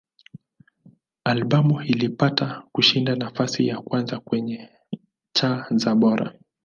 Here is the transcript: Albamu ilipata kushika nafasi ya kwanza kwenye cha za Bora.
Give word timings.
Albamu 1.23 1.81
ilipata 1.81 2.63
kushika 2.71 3.15
nafasi 3.15 3.67
ya 3.67 3.81
kwanza 3.81 4.19
kwenye 4.19 4.69
cha 5.33 5.65
za 5.75 5.95
Bora. 5.95 6.33